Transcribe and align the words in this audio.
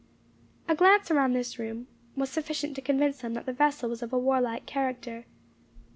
A 0.67 0.73
glance 0.73 1.11
around 1.11 1.33
this 1.33 1.59
room 1.59 1.85
was 2.15 2.31
sufficient 2.31 2.73
to 2.75 2.81
convince 2.81 3.19
them 3.19 3.35
that 3.35 3.45
the 3.45 3.53
vessel 3.53 3.87
was 3.87 4.01
of 4.01 4.11
a 4.11 4.17
warlike 4.17 4.65
character. 4.65 5.25